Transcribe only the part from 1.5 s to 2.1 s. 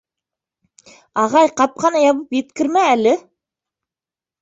ҡапҡаны